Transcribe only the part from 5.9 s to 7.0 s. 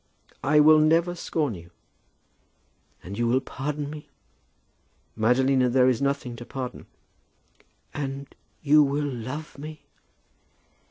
nothing to pardon."